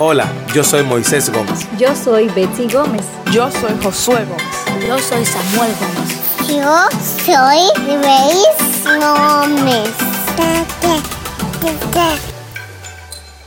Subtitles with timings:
[0.00, 1.66] Hola, yo soy Moisés Gómez.
[1.76, 3.04] Yo soy Betsy Gómez.
[3.32, 4.86] Yo soy Josué Gómez.
[4.86, 6.48] Yo soy Samuel Gómez.
[6.48, 6.88] Yo
[7.26, 9.90] soy Grace Gómez.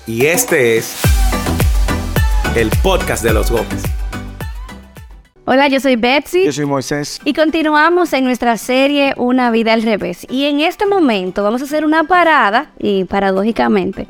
[0.06, 0.98] Y este es
[2.58, 3.84] el podcast de los Gómez.
[5.46, 6.44] Hola, yo soy Betsy.
[6.44, 7.22] Yo soy Moisés.
[7.24, 10.28] Y continuamos en nuestra serie Una vida al revés.
[10.30, 14.08] Y en este momento vamos a hacer una parada, y paradójicamente,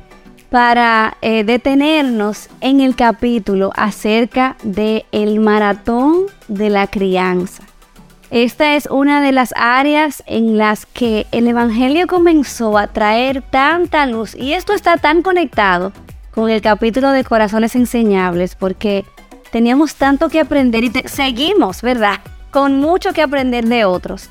[0.52, 7.64] para eh, detenernos en el capítulo acerca de el maratón de la crianza.
[8.32, 14.06] Esta es una de las áreas en las que el Evangelio comenzó a traer tanta
[14.06, 15.94] luz y esto está tan conectado
[16.36, 19.06] con el capítulo de corazones enseñables porque
[19.54, 22.20] teníamos tanto que aprender y seguimos, ¿verdad?
[22.52, 24.30] Con mucho que aprender de otros.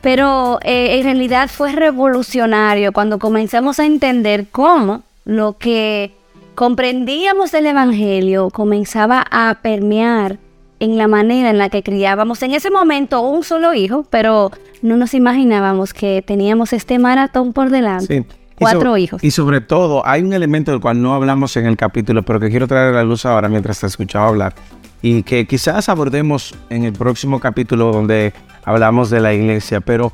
[0.00, 6.14] Pero eh, en realidad fue revolucionario cuando comenzamos a entender cómo lo que
[6.54, 10.38] comprendíamos del Evangelio comenzaba a permear
[10.80, 14.50] en la manera en la que criábamos en ese momento un solo hijo, pero
[14.82, 18.26] no nos imaginábamos que teníamos este maratón por delante.
[18.58, 19.22] Cuatro hijos.
[19.24, 22.50] Y sobre todo, hay un elemento del cual no hablamos en el capítulo, pero que
[22.50, 24.54] quiero traer a la luz ahora mientras te escuchaba hablar.
[25.02, 28.32] Y que quizás abordemos en el próximo capítulo donde
[28.64, 29.80] hablamos de la iglesia.
[29.80, 30.12] Pero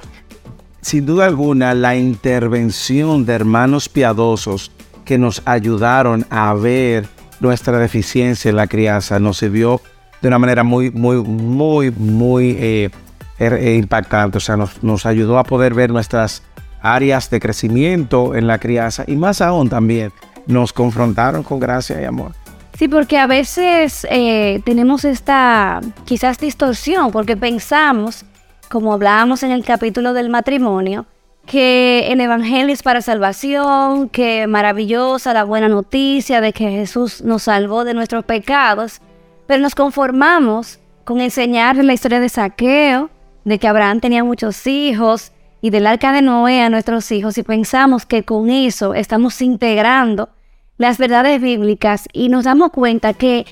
[0.80, 4.70] sin duda alguna, la intervención de hermanos piadosos
[5.08, 7.08] que nos ayudaron a ver
[7.40, 9.18] nuestra deficiencia en la crianza.
[9.18, 9.80] Nos sirvió
[10.20, 12.90] de una manera muy, muy, muy, muy eh,
[13.38, 14.36] er, eh, impactante.
[14.36, 16.42] O sea, nos, nos, ayudó a poder ver nuestras
[16.82, 20.12] áreas de crecimiento en la crianza y más aún también
[20.46, 22.32] nos confrontaron con gracia y amor.
[22.78, 28.26] Sí, porque a veces eh, tenemos esta quizás distorsión, porque pensamos,
[28.70, 31.06] como hablábamos en el capítulo del matrimonio,
[31.48, 37.44] que el Evangelio es para salvación, que maravillosa la buena noticia de que Jesús nos
[37.44, 39.00] salvó de nuestros pecados,
[39.46, 43.08] pero nos conformamos con enseñar la historia de Saqueo,
[43.44, 45.32] de que Abraham tenía muchos hijos
[45.62, 50.28] y del arca de Noé a nuestros hijos y pensamos que con eso estamos integrando
[50.76, 53.46] las verdades bíblicas y nos damos cuenta que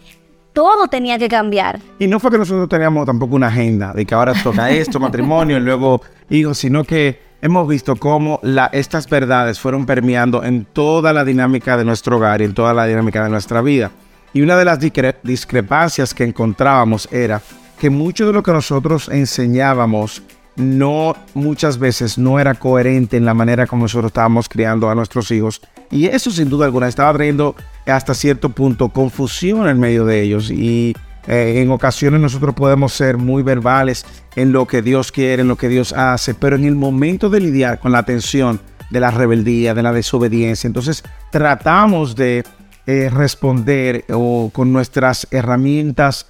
[0.52, 1.80] todo tenía que cambiar.
[1.98, 5.56] Y no fue que nosotros teníamos tampoco una agenda de que ahora toca esto, matrimonio
[5.56, 8.40] y luego hijos, sino que hemos visto cómo
[8.72, 12.86] estas verdades fueron permeando en toda la dinámica de nuestro hogar y en toda la
[12.86, 13.92] dinámica de nuestra vida.
[14.32, 14.80] Y una de las
[15.22, 17.40] discrepancias que encontrábamos era
[17.78, 20.22] que mucho de lo que nosotros enseñábamos
[20.56, 25.30] no muchas veces no era coherente en la manera como nosotros estábamos criando a nuestros
[25.30, 25.60] hijos.
[25.90, 27.54] Y eso sin duda alguna estaba trayendo
[27.86, 30.50] hasta cierto punto confusión en medio de ellos.
[30.50, 34.04] Y eh, en ocasiones nosotros podemos ser muy verbales
[34.36, 37.40] en lo que Dios quiere, en lo que Dios hace, pero en el momento de
[37.40, 38.60] lidiar con la tensión
[38.90, 42.44] de la rebeldía, de la desobediencia, entonces tratamos de
[42.86, 46.28] eh, responder o con nuestras herramientas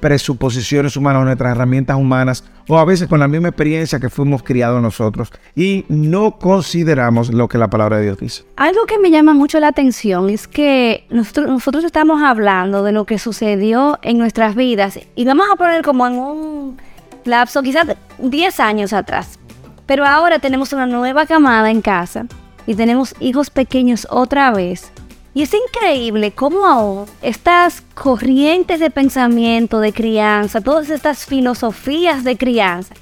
[0.00, 4.80] presuposiciones humanas, nuestras herramientas humanas, o a veces con la misma experiencia que fuimos criados
[4.82, 8.44] nosotros, y no consideramos lo que la palabra de Dios dice.
[8.56, 13.18] Algo que me llama mucho la atención es que nosotros, estamos hablando de lo que
[13.18, 16.76] sucedió en nuestras vidas, y vamos a poner como en un
[17.24, 17.86] lapso quizás
[18.18, 19.38] 10 años atrás,
[19.86, 22.26] pero ahora tenemos una nueva camada en casa
[22.66, 24.92] y tenemos hijos pequeños otra vez
[25.38, 32.36] y es increíble cómo aún estas corrientes de pensamiento, de crianza, todas estas filosofías de
[32.36, 32.92] crianza,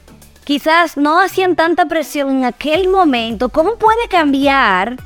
[0.44, 3.48] quizás no hacían tanta presión en aquel momento.
[3.48, 4.96] ¿Cómo puede cambiar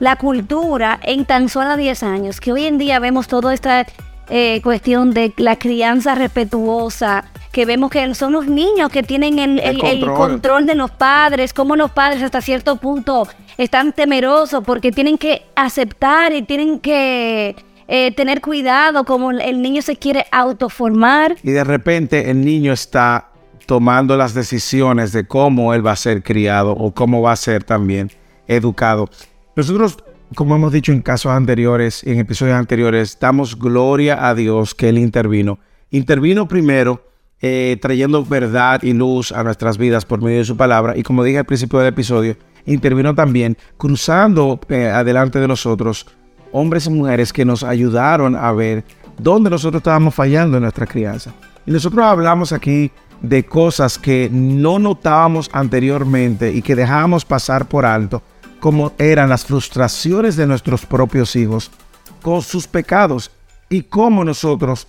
[0.00, 2.40] la cultura en tan solo 10 años?
[2.40, 3.84] Que hoy en día vemos toda esta
[4.30, 10.04] eh, cuestión de la crianza respetuosa, que vemos que son los niños que tienen el,
[10.06, 10.66] control.
[10.66, 16.32] de los padres, como los padres hasta cierto punto están temerosos porque tienen que aceptar
[16.32, 17.56] y tienen que
[17.88, 21.36] eh, tener cuidado como el niño se quiere autoformar.
[21.42, 23.30] Y de repente el niño está
[23.66, 27.64] tomando las decisiones de cómo él va a ser criado o cómo va a ser
[27.64, 28.10] también
[28.46, 29.08] educado.
[29.56, 29.98] Nosotros,
[30.34, 34.98] como hemos dicho en casos anteriores, en episodios anteriores, damos gloria a Dios que Él
[34.98, 35.58] intervino.
[35.90, 37.04] Intervino primero
[37.40, 40.96] eh, trayendo verdad y luz a nuestras vidas por medio de su palabra.
[40.96, 42.36] Y como dije al principio del episodio,
[42.66, 46.06] intervino también cruzando eh, adelante de nosotros
[46.52, 48.84] hombres y mujeres que nos ayudaron a ver
[49.18, 51.32] dónde nosotros estábamos fallando en nuestra crianza.
[51.64, 52.90] Y nosotros hablamos aquí
[53.22, 58.22] de cosas que no notábamos anteriormente y que dejábamos pasar por alto,
[58.60, 61.70] como eran las frustraciones de nuestros propios hijos
[62.22, 63.30] con sus pecados
[63.68, 64.86] y cómo nosotros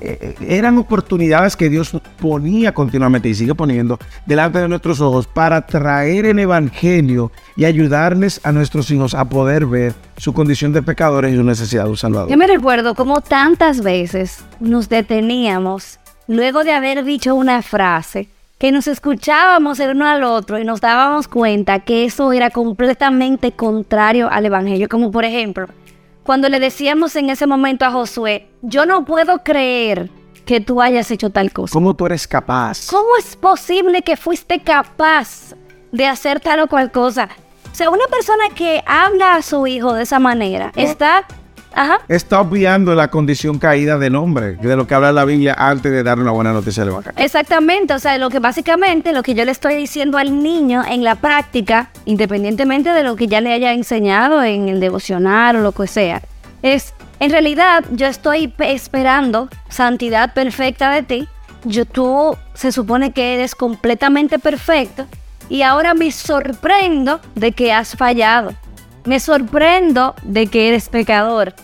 [0.00, 5.66] eh, eran oportunidades que Dios ponía continuamente y sigue poniendo delante de nuestros ojos para
[5.66, 11.32] traer el Evangelio y ayudarles a nuestros hijos a poder ver su condición de pecadores
[11.32, 12.28] y su necesidad de un Salvador.
[12.28, 18.28] Yo me recuerdo como tantas veces nos deteníamos luego de haber dicho una frase
[18.64, 23.52] que nos escuchábamos el uno al otro y nos dábamos cuenta que eso era completamente
[23.52, 25.66] contrario al Evangelio, como por ejemplo,
[26.22, 30.08] cuando le decíamos en ese momento a Josué, yo no puedo creer
[30.46, 31.74] que tú hayas hecho tal cosa.
[31.74, 32.86] ¿Cómo tú eres capaz?
[32.88, 35.54] ¿Cómo es posible que fuiste capaz
[35.92, 37.28] de hacer tal o cual cosa?
[37.70, 41.26] O sea, una persona que habla a su hijo de esa manera está
[41.74, 42.00] Ajá.
[42.08, 46.02] Está obviando la condición caída del hombre, de lo que habla la Biblia antes de
[46.02, 47.18] dar una buena noticia al Evangelio.
[47.18, 51.02] Exactamente, o sea, lo que básicamente lo que yo le estoy diciendo al niño en
[51.04, 55.72] la práctica, independientemente de lo que ya le haya enseñado en el devocional o lo
[55.72, 56.22] que sea,
[56.62, 61.28] es, en realidad yo estoy esperando santidad perfecta de ti,
[61.64, 65.06] yo tú se supone que eres completamente perfecto
[65.48, 68.54] y ahora me sorprendo de que has fallado
[69.04, 71.54] me sorprendo de que eres pecador.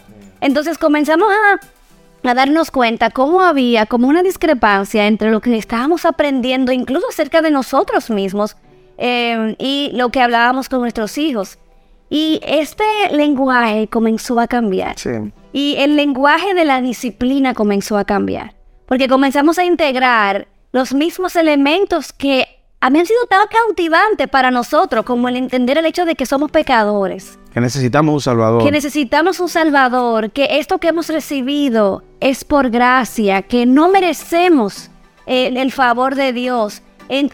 [0.41, 6.73] Entonces comenzamos a, darnos cuenta cómo había como una discrepancia entre lo que estábamos aprendiendo,
[6.73, 8.57] incluso acerca de nosotros mismos,
[8.99, 11.59] eh, y lo que hablábamos con nuestros hijos.
[12.11, 14.97] Y este lenguaje comenzó a cambiar.
[15.53, 18.55] Y el lenguaje de la disciplina comenzó a cambiar.
[18.87, 25.29] Porque comenzamos a integrar los mismos elementos que han sido tan cautivante para nosotros como
[25.29, 27.39] el entender el hecho de que somos pecadores.
[27.53, 28.63] Que necesitamos un Salvador.
[28.63, 34.91] Que necesitamos un Salvador, que esto que hemos recibido es por gracia, que no merecemos
[35.27, 36.83] el, favor de Dios.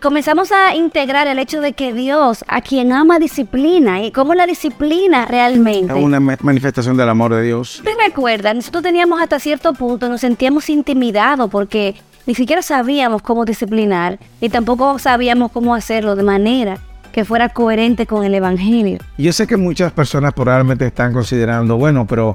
[0.00, 4.46] comenzamos a integrar el hecho de que Dios, a quien ama, disciplina y cómo la
[4.46, 5.96] disciplina realmente.
[5.96, 7.82] Es una manifestación del amor de Dios.
[7.84, 8.54] ¿Te recuerdas?
[8.54, 11.94] Nosotros teníamos hasta cierto punto, nos sentíamos intimidados porque
[12.26, 16.78] ni siquiera sabíamos cómo disciplinar y tampoco sabíamos cómo hacerlo de manera
[17.12, 18.98] que fuera coherente con el Evangelio.
[19.16, 22.34] Yo sé que muchas personas probablemente están considerando, bueno, pero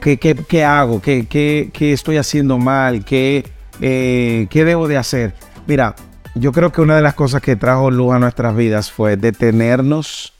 [0.00, 1.02] ¿qué, qué, hago?
[1.02, 3.04] ¿Qué, ¿Qué, estoy haciendo mal?
[3.04, 3.44] ¿Qué,
[3.80, 5.34] eh, ¿Qué debo de hacer?
[5.66, 5.94] Mira,
[6.34, 10.32] yo creo que una de las cosas que trajo luz a nuestras vidas fue detenernos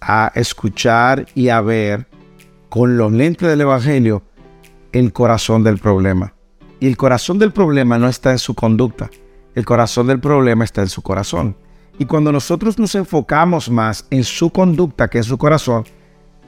[0.00, 2.06] a escuchar y a ver
[2.68, 4.22] con los lentes del Evangelio
[4.92, 6.34] el corazón del problema.
[6.80, 9.10] Y el corazón del problema no está en su conducta,
[9.54, 11.56] el corazón del problema está en su corazón.
[11.98, 15.84] Y cuando nosotros nos enfocamos más en su conducta que en su corazón,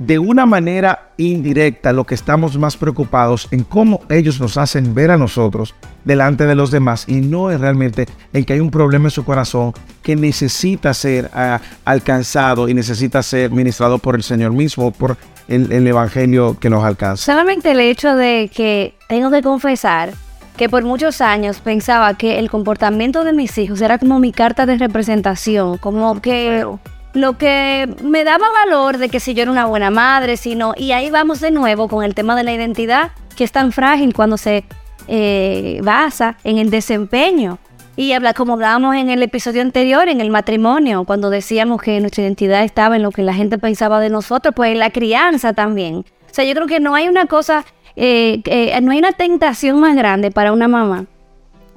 [0.01, 5.11] de una manera indirecta lo que estamos más preocupados en cómo ellos nos hacen ver
[5.11, 5.75] a nosotros
[6.05, 9.27] delante de los demás y no es realmente en que hay un problema en su
[9.27, 15.19] corazón que necesita ser ah, alcanzado y necesita ser ministrado por el Señor mismo, por
[15.51, 17.23] el, el Evangelio que nos alcanza.
[17.23, 20.15] Solamente el hecho de que tengo que confesar
[20.57, 24.67] que por muchos años pensaba que el comportamiento de mis hijos era como mi carta
[24.67, 26.67] de representación, como que
[27.15, 30.75] lo que me daba valor de que si yo era una buena madre, si no,
[30.77, 34.13] y ahí vamos de nuevo con el tema de la identidad, que es tan frágil
[34.15, 34.65] cuando se
[35.09, 37.59] eh, basa en el desempeño.
[37.97, 42.23] Y habla, como hablábamos en el episodio anterior, en el matrimonio, cuando decíamos que nuestra
[42.23, 45.97] identidad estaba en lo que la gente pensaba de nosotros, pues en la crianza también.
[45.97, 47.65] O sea, yo creo que no hay una cosa,
[47.97, 48.43] eh,
[48.83, 51.07] no hay una tentación más grande para una mamá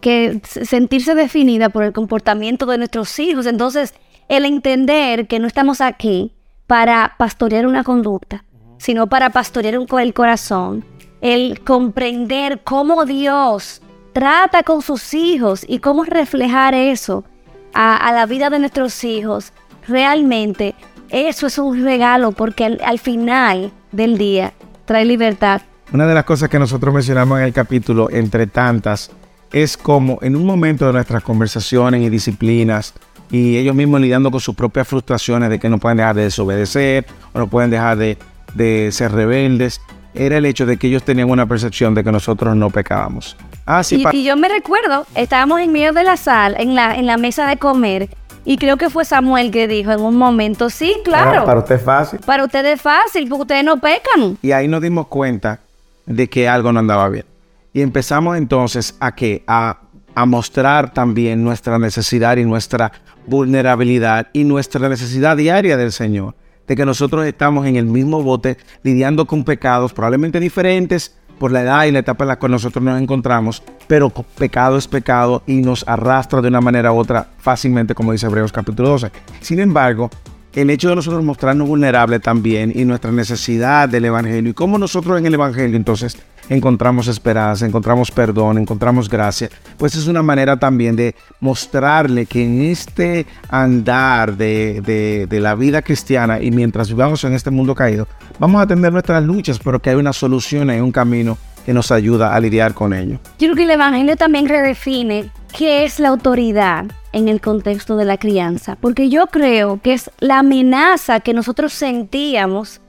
[0.03, 3.45] que sentirse definida por el comportamiento de nuestros hijos.
[3.45, 3.93] Entonces,
[4.27, 6.33] el entender que no estamos aquí
[6.67, 8.43] para pastorear una conducta,
[8.77, 10.85] sino para pastorear el corazón,
[11.21, 13.81] el comprender cómo Dios
[14.13, 17.25] trata con sus hijos y cómo reflejar eso
[17.73, 19.51] a, la vida de nuestros hijos,
[19.87, 20.75] realmente
[21.09, 24.53] eso es un regalo porque al, final del día
[24.85, 25.61] trae libertad.
[25.91, 29.11] Una de las cosas que nosotros mencionamos en el capítulo, entre tantas,
[29.51, 32.93] es como en un momento de nuestras conversaciones y disciplinas,
[33.31, 37.05] y ellos mismos lidiando con sus propias frustraciones de que no pueden dejar de desobedecer
[37.33, 38.17] o no pueden dejar de,
[38.53, 39.81] de ser rebeldes,
[40.13, 43.35] era el hecho de que ellos tenían una percepción de que nosotros no pecábamos.
[43.65, 47.17] Ah, y, yo me recuerdo, estábamos en medio de la sala, en la, en la
[47.17, 48.09] mesa de comer,
[48.45, 51.45] y creo que fue Samuel que dijo en un momento, sí, claro.
[51.45, 52.19] para usted es fácil.
[52.25, 54.37] Para usted es fácil, porque ustedes no pecan.
[54.41, 55.61] Y ahí nos dimos cuenta
[56.05, 57.25] de que algo no andaba bien.
[57.71, 59.79] Y empezamos entonces a que a,
[60.13, 62.91] a mostrar también nuestra necesidad y nuestra
[63.25, 66.35] vulnerabilidad y nuestra necesidad diaria del Señor.
[66.67, 71.61] De que nosotros estamos en el mismo bote lidiando con pecados probablemente diferentes, por la
[71.61, 75.61] edad y la etapa en la cual nosotros nos encontramos, pero pecado es pecado y
[75.61, 79.11] nos arrastra de una manera u otra fácilmente, como dice Hebreos capítulo 12.
[79.41, 80.09] Sin embargo,
[80.55, 84.51] el hecho de nosotros mostrarnos vulnerables también y nuestra necesidad del Evangelio.
[84.51, 86.17] Y cómo nosotros en el Evangelio entonces
[86.49, 92.61] encontramos esperanza, encontramos perdón, encontramos gracia, pues es una manera también de mostrarle que en
[92.63, 98.07] este andar de, de, la vida cristiana y mientras vivamos en este mundo caído,
[98.39, 101.91] vamos a tener nuestras luchas, pero que hay una solución, hay un camino que nos
[101.91, 103.19] ayuda a lidiar con ello.
[103.39, 108.05] Yo creo que el Evangelio también redefine qué es la autoridad en el contexto de
[108.05, 112.81] la crianza, porque yo creo que es la amenaza que nosotros sentíamos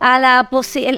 [0.00, 0.48] a la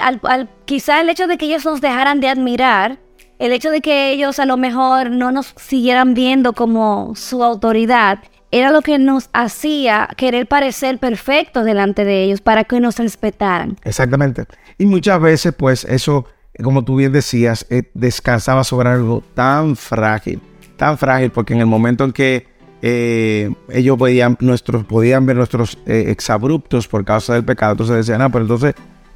[0.00, 2.98] al, al, quizá el hecho de que ellos nos dejaran de admirar,
[3.38, 8.20] el hecho de que ellos a lo mejor no nos siguieran viendo como su autoridad,
[8.50, 13.76] era lo que nos hacía querer parecer perfectos delante de ellos para que nos respetaran.
[13.84, 14.46] Exactamente.
[14.78, 16.24] Y muchas veces, pues eso,
[16.62, 20.40] como tú bien decías, eh, descansaba sobre algo tan frágil,
[20.76, 22.46] tan frágil, porque en el momento en que
[22.82, 27.72] eh, ellos podían, nuestros, podían ver nuestros eh, exabruptos por causa del pecado.
[27.72, 28.74] Entonces decían, ah, pero entonces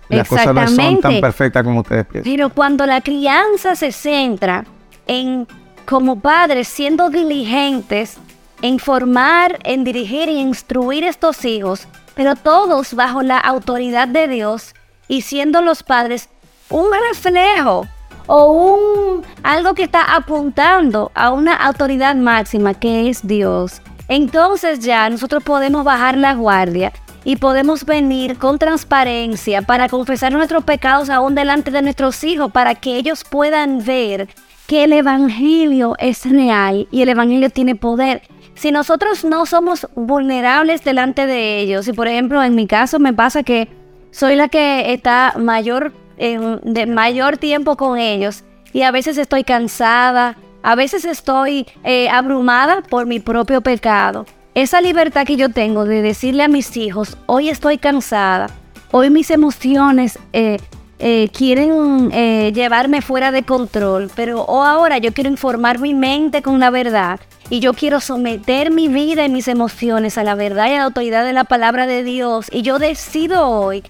[0.08, 2.32] las cosas no son tan perfectas como ustedes piensan.
[2.32, 4.64] Pero cuando la crianza se centra
[5.06, 5.46] en,
[5.87, 8.18] como padres, siendo diligentes
[8.62, 14.75] en formar, en dirigir y instruir estos hijos, pero todos bajo la autoridad de Dios
[15.08, 16.28] y siendo los padres
[16.72, 17.86] un reflejo
[18.26, 23.82] o un algo que está apuntando a una autoridad máxima que es Dios.
[24.08, 26.92] Entonces ya nosotros podemos bajar la guardia
[27.24, 32.74] y podemos venir con transparencia para confesar nuestros pecados aún delante de nuestros hijos para
[32.74, 34.28] que ellos puedan ver
[34.66, 38.22] que el evangelio es real y el evangelio tiene poder.
[38.54, 43.12] Si nosotros no somos vulnerables delante de ellos, y por ejemplo en mi caso me
[43.12, 43.68] pasa que
[44.10, 50.37] soy la que está mayor de mayor tiempo con ellos y a veces estoy cansada,
[50.62, 54.26] a veces estoy eh, abrumada por mi propio pecado.
[54.54, 58.50] Esa libertad que yo tengo de decirle a mis hijos, hoy estoy cansada,
[58.90, 60.59] hoy mis emociones eh,
[60.99, 62.11] eh, quieren
[62.54, 67.19] llevarme fuera de control, pero o ahora yo quiero informar mi mente con la verdad
[67.50, 70.85] y yo quiero someter mi vida y mis emociones a la verdad y a la
[70.85, 73.83] autoridad de la palabra de Dios y yo decido hoy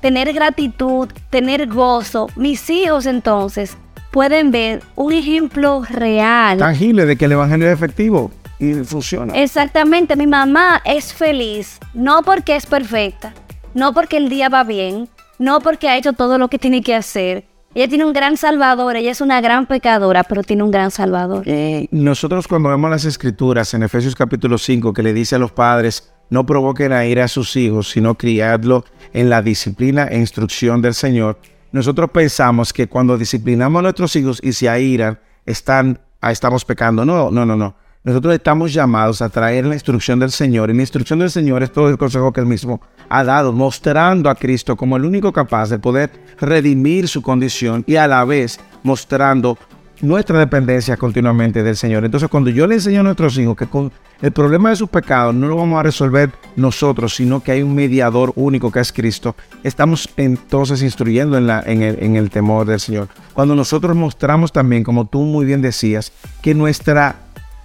[0.00, 2.28] tener gratitud, tener gozo.
[2.36, 3.76] Mis hijos entonces
[4.10, 6.58] pueden ver un ejemplo real.
[6.58, 9.34] Tangible de que el Evangelio es efectivo y funciona.
[9.34, 13.32] Exactamente, mi mamá es feliz, no porque es perfecta,
[13.74, 16.94] no porque el día va bien, no porque ha hecho todo lo que tiene que
[16.94, 17.44] hacer.
[17.72, 21.44] Ella tiene un gran salvador, ella es una gran pecadora, pero tiene un gran salvador.
[21.46, 25.52] Eh, nosotros cuando vemos las escrituras en Efesios capítulo 5 que le dice a los
[25.52, 30.80] padres, no provoquen a ir a sus hijos, sino criadlo en la disciplina e instrucción
[30.80, 31.38] del Señor.
[31.72, 37.04] Nosotros pensamos que cuando disciplinamos a nuestros hijos y se airan, están, ah, estamos pecando.
[37.04, 37.74] No, no, no, no.
[38.02, 40.70] Nosotros estamos llamados a traer la instrucción del Señor.
[40.70, 44.30] Y la instrucción del Señor es todo el consejo que Él mismo ha dado, mostrando
[44.30, 46.10] a Cristo como el único capaz de poder
[46.40, 49.58] redimir su condición y a la vez mostrando
[50.02, 52.04] nuestra dependencia continuamente del Señor.
[52.04, 53.92] Entonces, cuando yo le enseño a nuestros hijos que con
[54.22, 57.74] el problema de sus pecados no lo vamos a resolver nosotros, sino que hay un
[57.74, 63.08] mediador único que es Cristo, estamos entonces instruyendo en, el, en el temor del Señor.
[63.34, 67.16] Cuando nosotros mostramos también, como tú muy bien decías, que nuestra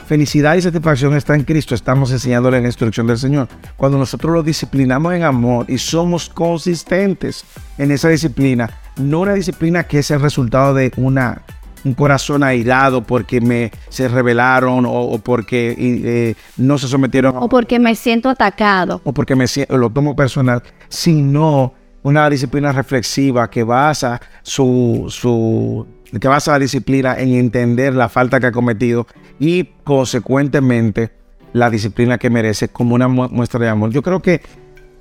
[0.05, 3.47] felicidad y satisfacción está en Cristo, estamos enseñándole la instrucción del Señor.
[3.75, 7.43] Cuando nosotros lo disciplinamos en amor y somos consistentes
[7.77, 11.41] en esa disciplina, no una disciplina que es el resultado de una
[11.85, 17.35] un corazón airado porque me se rebelaron o, porque eh, no se sometieron.
[17.37, 18.99] O porque me siento atacado.
[19.05, 25.87] O porque me lo tomo personal, sino una disciplina reflexiva que basa su, su
[26.19, 29.07] que basa la disciplina en entender la falta que ha cometido
[29.39, 31.11] y consecuentemente
[31.53, 33.91] la disciplina que merece como una muestra de amor.
[33.91, 34.41] Yo creo que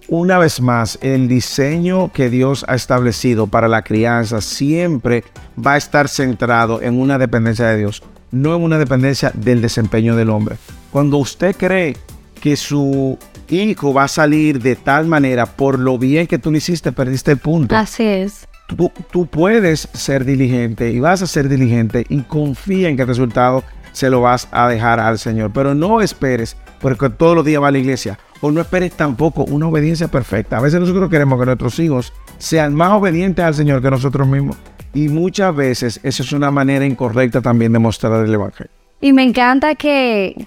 [0.08, 5.24] una vez más, el diseño que Dios ha establecido para la crianza siempre
[5.58, 10.14] va a estar centrado en una dependencia de Dios, no en una dependencia del desempeño
[10.16, 10.56] del hombre.
[10.90, 11.96] Cuando usted cree
[12.40, 13.18] que su
[13.48, 17.30] hijo va a salir de tal manera por lo bien que tú le hiciste, perdiste
[17.32, 17.74] el punto.
[17.74, 18.46] Así es.
[18.66, 23.08] Tú, tú puedes ser diligente y vas a ser diligente y confía en que el
[23.08, 25.52] resultado se lo vas a dejar al Señor.
[25.54, 29.44] Pero no esperes porque todos los días va a la iglesia o no esperes tampoco
[29.44, 30.58] una obediencia perfecta.
[30.58, 34.58] A veces nosotros queremos que nuestros hijos sean más obedientes al Señor que nosotros mismos.
[34.92, 38.70] Y muchas veces eso es una manera incorrecta también de mostrar el Evangelio.
[39.00, 40.46] Y me encanta que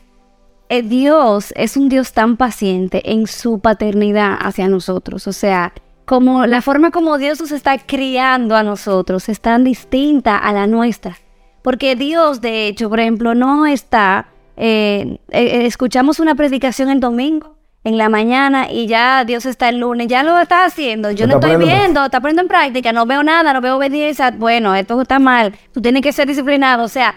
[0.70, 5.25] eh, Dios es un Dios tan paciente en su paternidad hacia nosotros.
[5.25, 5.74] O sea,
[6.06, 10.68] como la forma como Dios nos está criando a nosotros es tan distinta a la
[10.68, 11.18] nuestra.
[11.63, 14.27] Porque Dios, de hecho, por ejemplo, no está...
[14.56, 17.57] Eh, eh, escuchamos una predicación el domingo
[17.88, 21.36] en la mañana y ya Dios está el lunes, ya lo está haciendo, yo no
[21.36, 25.01] estoy poniendo viendo, está poniendo en práctica, no veo nada, no veo obediencia, bueno, esto
[25.01, 27.15] está mal, tú tienes que ser disciplinado, o sea,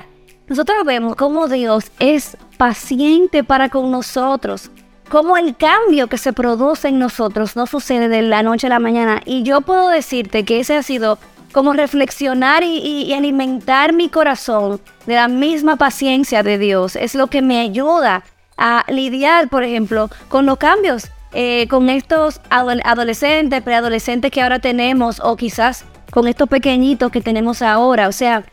[0.49, 4.71] nosotros vemos cómo Dios es paciente para con nosotros,
[5.09, 8.79] cómo el cambio que se produce en nosotros no sucede de la noche a la
[8.79, 9.21] mañana.
[9.25, 11.19] Y yo puedo decirte que ese ha sido
[11.53, 16.95] como reflexionar y, y- y alimentar mi corazón de la misma paciencia de Dios.
[16.95, 18.23] Es lo que me ayuda
[18.61, 24.59] a lidiar, por ejemplo, con los cambios, eh, con estos ado- adolescentes, preadolescentes que ahora
[24.61, 28.07] tenemos, o quizás con estos pequeñitos que tenemos ahora.
[28.07, 28.45] O sea,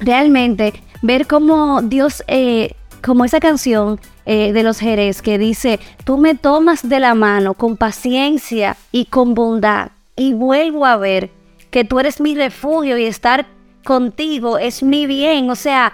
[0.00, 6.16] realmente ver cómo Dios, eh, como esa canción eh, de los Jerez que dice, tú
[6.18, 11.30] me tomas de la mano con paciencia y con bondad y vuelvo a ver
[11.70, 13.46] que tú eres mi refugio y estar
[13.84, 15.50] contigo es mi bien.
[15.50, 15.92] O sea,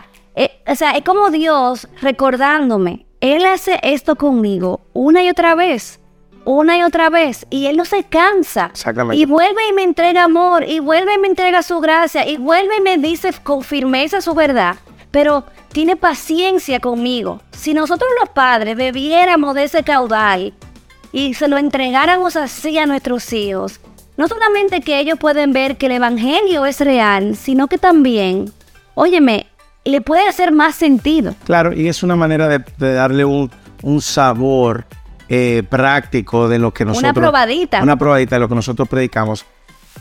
[0.66, 6.00] o sea, es como Dios recordándome, Él hace esto conmigo una y otra vez.
[6.46, 8.70] Una y otra vez, y Él no se cansa.
[8.72, 9.22] Exactamente.
[9.22, 12.78] Y vuelve y me entrega amor, y vuelve y me entrega su gracia, y vuelve
[12.78, 14.76] y me dice con firmeza su verdad.
[15.10, 17.42] Pero tiene paciencia conmigo.
[17.50, 20.54] Si nosotros los padres bebiéramos de ese caudal
[21.12, 23.80] y se lo entregáramos así a nuestros hijos,
[24.16, 28.50] no solamente que ellos pueden ver que el Evangelio es real, sino que también,
[28.94, 29.46] óyeme,
[29.84, 31.34] le puede hacer más sentido.
[31.44, 33.50] Claro, y es una manera de, de darle un,
[33.82, 34.84] un sabor
[35.28, 37.14] eh, práctico de lo que nosotros...
[37.14, 37.82] probadita.
[37.82, 39.46] Una probadita de lo que nosotros predicamos.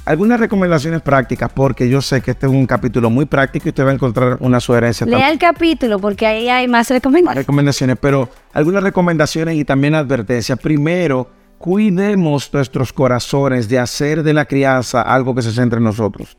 [0.06, 3.86] Algunas recomendaciones prácticas, porque yo sé que este es un capítulo muy práctico y usted
[3.86, 5.06] va a encontrar una sugerencia.
[5.06, 7.36] Lea el capítulo porque ahí hay más más recomendaciones.
[7.36, 10.58] recomendaciones, pero algunas recomendaciones y también advertencias.
[10.60, 16.38] Primero, cuidemos nuestros corazones de hacer de la crianza algo que se centre en nosotros.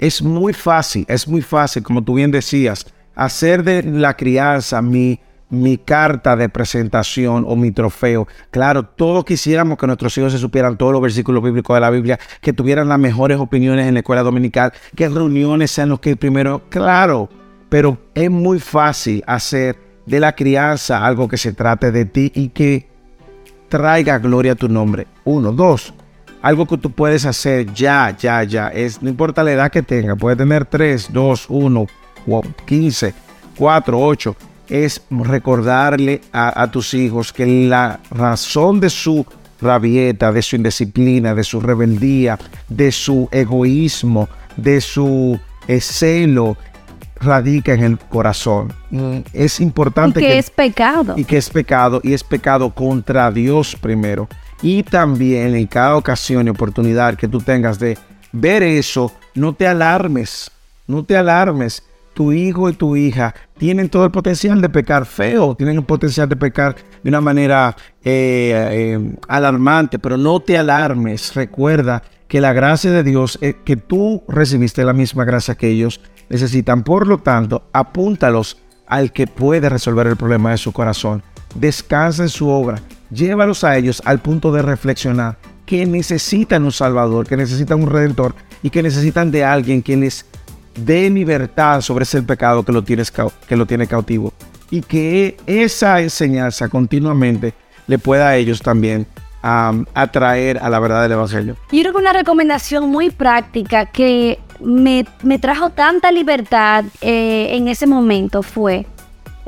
[0.00, 5.20] Es muy fácil, es muy fácil, como tú bien decías, hacer de la crianza mi,
[5.50, 8.26] mi carta de presentación o mi trofeo.
[8.50, 12.18] Claro, todos quisiéramos que nuestros hijos se supieran todos los versículos bíblicos de la Biblia,
[12.40, 16.62] que tuvieran las mejores opiniones en la escuela dominical, que reuniones sean los que primero,
[16.70, 17.28] claro,
[17.68, 19.76] pero es muy fácil hacer
[20.06, 22.88] de la crianza algo que se trate de ti y que
[23.68, 25.06] traiga gloria a tu nombre.
[25.24, 25.92] Uno, dos,
[26.42, 28.68] algo que tú puedes hacer ya, ya, ya.
[28.68, 31.86] Es, no importa la edad que tenga, puede tener tres, dos, uno,
[32.26, 33.14] o 15,
[33.56, 34.36] 4, 8.
[34.68, 39.26] Es recordarle a, a tus hijos que la razón de su
[39.60, 42.38] rabieta, de su indisciplina, de su rebeldía,
[42.68, 45.38] de su egoísmo, de su
[45.80, 46.56] celo,
[47.20, 48.72] radica en el corazón.
[49.32, 51.14] Es Y importante que es pecado.
[51.16, 54.28] y que es pecado y es pecado contra Dios primero.
[54.62, 57.96] Y también en cada ocasión y oportunidad que tú tengas de
[58.32, 60.50] ver eso, no te alarmes,
[60.86, 61.82] no te alarmes.
[62.12, 66.28] Tu hijo y tu hija tienen todo el potencial de pecar feo, tienen el potencial
[66.28, 71.34] de pecar de una manera eh, eh, alarmante, pero no te alarmes.
[71.34, 76.00] Recuerda que la gracia de Dios, eh, que tú recibiste la misma gracia que ellos
[76.28, 76.82] necesitan.
[76.82, 81.22] Por lo tanto, apúntalos al que puede resolver el problema de su corazón.
[81.54, 82.82] Descansa en su obra.
[83.10, 88.34] Llévalos a ellos al punto de reflexionar que necesitan un Salvador, que necesitan un Redentor
[88.62, 90.26] y que necesitan de alguien que les
[90.74, 94.32] dé libertad sobre ese pecado que lo, que lo tiene cautivo.
[94.70, 97.54] Y que esa enseñanza continuamente
[97.86, 99.06] le pueda a ellos también
[99.42, 101.56] am, atraer a la verdad del Evangelio.
[101.72, 107.66] Yo creo que una recomendación muy práctica que me, me trajo tanta libertad eh, en
[107.66, 108.86] ese momento fue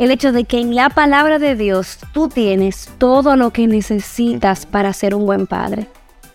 [0.02, 4.66] el hecho de que en la palabra de Dios tú tienes todo lo que necesitas
[4.66, 5.86] para ser un buen padre.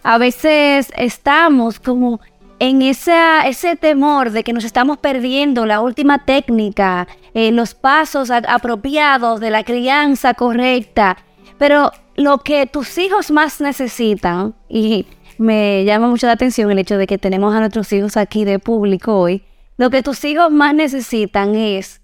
[0.04, 2.22] A veces estamos como
[2.60, 8.32] en esa, ese temor de que nos estamos perdiendo la última técnica, eh, los pasos
[8.32, 11.18] apropiados de la crianza correcta,
[11.58, 16.98] pero lo que tus hijos más necesitan, y me llama mucho la atención el hecho
[16.98, 19.44] de que tenemos a nuestros hijos aquí de público hoy,
[19.76, 22.00] lo que tus hijos más necesitan es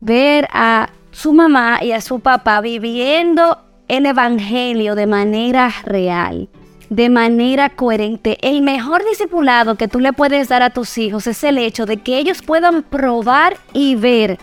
[0.00, 6.48] ver a su mamá y a su papá viviendo el Evangelio de manera real,
[6.88, 8.38] de manera coherente.
[8.40, 11.98] El mejor discipulado que tú le puedes dar a tus hijos es el hecho de
[11.98, 14.38] que ellos puedan probar y ver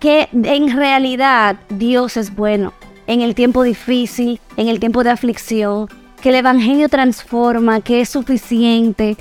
[0.00, 2.72] que en realidad Dios es bueno
[3.06, 5.88] en el tiempo difícil, en el tiempo de aflicción,
[6.20, 9.16] que el Evangelio transforma, que es suficiente,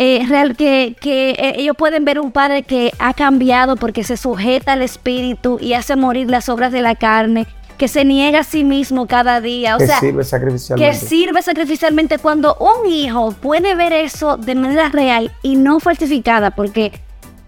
[0.00, 4.16] eh, real, que, que eh, ellos pueden ver un padre que ha cambiado porque se
[4.16, 8.44] sujeta al Espíritu y hace morir las obras de la carne, que se niega a
[8.44, 9.74] sí mismo cada día.
[9.74, 15.56] O sea, que sirve sacrificialmente cuando un hijo puede ver eso de manera real y
[15.56, 16.92] no falsificada, porque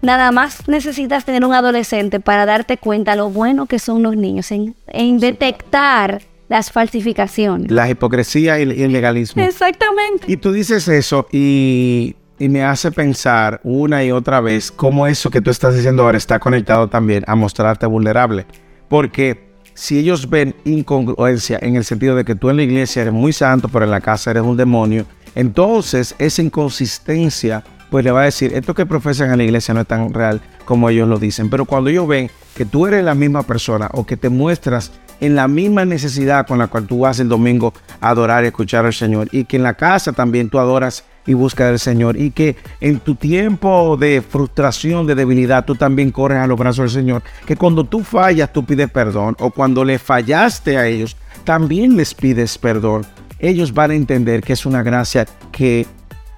[0.01, 4.51] nada más necesitas tener un adolescente para darte cuenta lo bueno que son los niños,
[4.51, 7.71] en, en detectar las falsificaciones.
[7.71, 9.41] La hipocresía y el, y el legalismo.
[9.41, 10.25] Exactamente.
[10.27, 15.29] Y tú dices eso y, y me hace pensar una y otra vez cómo eso
[15.29, 18.47] que tú estás diciendo ahora está conectado también a mostrarte vulnerable.
[18.89, 23.13] Porque si ellos ven incongruencia en el sentido de que tú en la iglesia eres
[23.13, 28.21] muy santo, pero en la casa eres un demonio, entonces esa inconsistencia pues le va
[28.21, 31.19] a decir, esto que profesan en la iglesia no es tan real como ellos lo
[31.19, 31.47] dicen.
[31.47, 35.35] Pero cuando ellos ven que tú eres la misma persona o que te muestras en
[35.35, 38.93] la misma necesidad con la cual tú vas el domingo a adorar y escuchar al
[38.93, 42.55] Señor, y que en la casa también tú adoras y buscas al Señor, y que
[42.79, 47.23] en tu tiempo de frustración, de debilidad, tú también corres a los brazos del Señor,
[47.45, 52.13] que cuando tú fallas tú pides perdón, o cuando le fallaste a ellos, también les
[52.13, 53.05] pides perdón.
[53.39, 55.87] Ellos van a entender que es una gracia que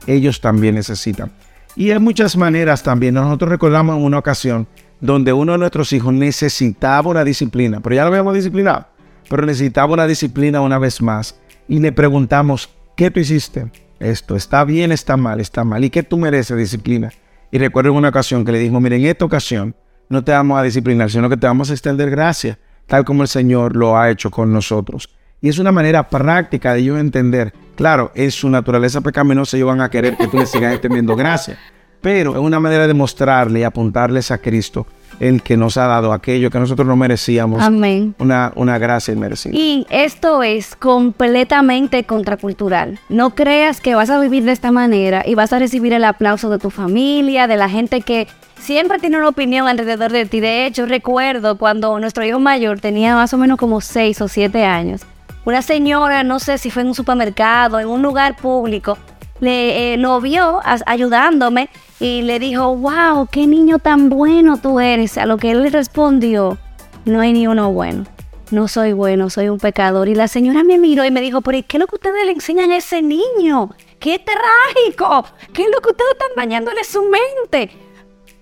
[0.08, 1.32] ellos también necesitan.
[1.76, 3.16] Y hay muchas maneras también.
[3.16, 4.68] Nosotros recordamos una ocasión
[5.02, 8.88] donde uno de nuestros hijos necesitaba una disciplina, pero ya lo habíamos disciplinado,
[9.30, 11.38] pero necesitaba una disciplina una vez más.
[11.68, 13.70] Y le preguntamos, ¿qué tú hiciste?
[14.04, 15.84] Esto, ¿está bien, está mal, está mal?
[15.84, 17.12] ¿Y qué tú mereces disciplina?
[17.52, 19.76] Y recuerdo en una ocasión que le dijimos, mire, en esta ocasión
[20.10, 23.28] no te vamos a disciplinar, sino que te vamos a extender gracia, tal como el
[23.28, 25.10] Señor lo ha hecho con nosotros.
[25.42, 29.82] Y es una manera práctica de ellos entender, claro, es su naturaleza pecaminosa, ellos van
[29.82, 31.58] a querer que tú le sigas extendiendo gracia
[32.04, 34.86] pero es una manera de mostrarle y apuntarles a Cristo,
[35.20, 37.62] el que nos ha dado aquello que nosotros no merecíamos.
[37.62, 38.16] Amén.
[38.20, 39.56] Una, una gracia inmerecida.
[39.56, 43.00] Y esto es completamente contracultural.
[43.10, 46.50] No creas que vas a vivir de esta manera y vas a recibir el aplauso
[46.50, 48.28] de tu familia, de la gente que
[48.60, 50.40] siempre tiene una opinión alrededor de ti.
[50.40, 54.66] De hecho, recuerdo cuando nuestro hijo mayor tenía más o menos como 6 o 7
[54.66, 55.02] años.
[55.46, 58.98] Una señora, no sé si fue en un supermercado, en un lugar público,
[59.44, 65.18] le, eh, lo vio ayudándome y le dijo, wow, qué niño tan bueno tú eres.
[65.18, 66.58] A lo que él le respondió,
[67.06, 68.06] no hay ni uno bueno.
[68.52, 70.08] No soy bueno, soy un pecador.
[70.10, 72.32] Y la señora me miró y me dijo, pero ¿qué es lo que ustedes le
[72.32, 73.70] enseñan a ese niño?
[74.00, 75.26] ¡Qué trágico!
[75.54, 77.72] ¿Qué es lo que ustedes están dañándole su mente?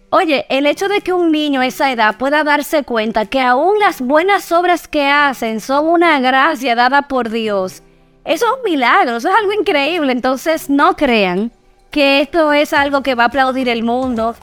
[0.10, 3.80] Oye, el hecho de que un niño a esa edad pueda darse cuenta que aún
[3.80, 7.82] las buenas obras que hacen son una gracia dada por Dios
[8.26, 10.12] eso es un milagro, eso es algo increíble.
[10.12, 11.52] Entonces no crean
[11.90, 14.36] que esto es algo que va a aplaudir el mundo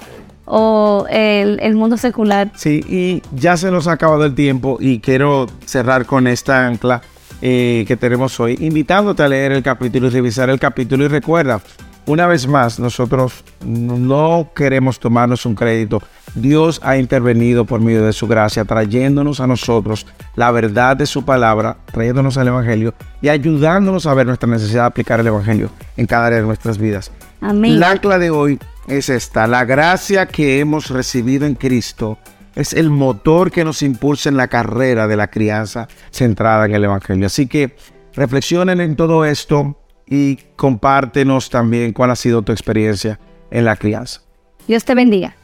[0.44, 2.50] o el, mundo secular.
[2.54, 7.02] Sí, y ya se nos ha acabado el tiempo y quiero cerrar con esta ancla
[7.42, 11.04] eh, que tenemos hoy, invitándote a leer el capítulo y revisar el capítulo.
[11.04, 11.60] Y recuerda,
[12.08, 16.02] una vez más, nosotros no queremos tomarnos un crédito.
[16.34, 21.24] Dios ha intervenido por medio de su gracia, trayéndonos a nosotros la verdad de su
[21.24, 26.06] palabra, trayéndonos al Evangelio y ayudándonos a ver nuestra necesidad de aplicar el Evangelio en
[26.06, 27.12] cada área de nuestras vidas.
[27.42, 27.78] Amén.
[27.78, 32.16] La ancla de hoy es esta, la gracia que hemos recibido en Cristo
[32.54, 36.84] es el motor que nos impulsa en la carrera de la crianza centrada en el
[36.84, 37.26] Evangelio.
[37.26, 37.76] Así que
[38.14, 39.76] reflexionen en todo esto,
[40.10, 43.18] y compártenos también cuál ha sido tu experiencia
[43.50, 44.22] en la crianza.
[44.66, 45.36] Dios te bendiga.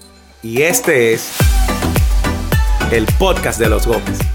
[0.42, 1.36] Y este es
[2.92, 4.33] el podcast de los Gómez.